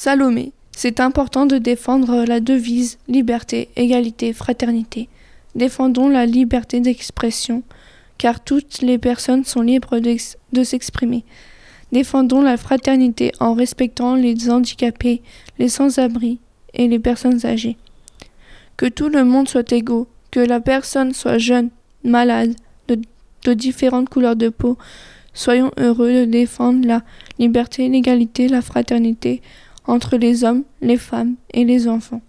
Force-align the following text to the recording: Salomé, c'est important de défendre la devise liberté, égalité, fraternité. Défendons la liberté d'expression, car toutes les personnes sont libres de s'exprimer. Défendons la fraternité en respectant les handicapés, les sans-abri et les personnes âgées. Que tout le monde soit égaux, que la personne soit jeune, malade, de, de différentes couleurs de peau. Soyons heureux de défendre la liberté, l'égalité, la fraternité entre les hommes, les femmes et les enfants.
Salomé, 0.00 0.52
c'est 0.70 1.00
important 1.00 1.44
de 1.44 1.58
défendre 1.58 2.24
la 2.24 2.38
devise 2.38 2.98
liberté, 3.08 3.68
égalité, 3.74 4.32
fraternité. 4.32 5.08
Défendons 5.56 6.08
la 6.08 6.24
liberté 6.24 6.78
d'expression, 6.78 7.64
car 8.16 8.38
toutes 8.38 8.80
les 8.80 8.96
personnes 8.98 9.44
sont 9.44 9.60
libres 9.60 9.98
de 9.98 10.62
s'exprimer. 10.62 11.24
Défendons 11.90 12.42
la 12.42 12.56
fraternité 12.56 13.32
en 13.40 13.54
respectant 13.54 14.14
les 14.14 14.48
handicapés, 14.48 15.20
les 15.58 15.68
sans-abri 15.68 16.38
et 16.74 16.86
les 16.86 17.00
personnes 17.00 17.44
âgées. 17.44 17.76
Que 18.76 18.86
tout 18.86 19.08
le 19.08 19.24
monde 19.24 19.48
soit 19.48 19.72
égaux, 19.72 20.06
que 20.30 20.38
la 20.38 20.60
personne 20.60 21.12
soit 21.12 21.38
jeune, 21.38 21.70
malade, 22.04 22.54
de, 22.86 23.00
de 23.46 23.52
différentes 23.52 24.10
couleurs 24.10 24.36
de 24.36 24.48
peau. 24.48 24.78
Soyons 25.34 25.72
heureux 25.76 26.12
de 26.12 26.24
défendre 26.24 26.86
la 26.86 27.02
liberté, 27.40 27.88
l'égalité, 27.88 28.46
la 28.46 28.62
fraternité 28.62 29.42
entre 29.88 30.16
les 30.16 30.44
hommes, 30.44 30.62
les 30.80 30.98
femmes 30.98 31.34
et 31.52 31.64
les 31.64 31.88
enfants. 31.88 32.20